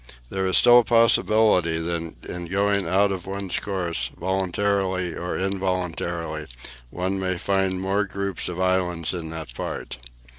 [0.29, 6.47] There is still a possibility that in going out of one's course, voluntarily or involuntarily,
[6.89, 9.99] one may find more groups of islands in that part.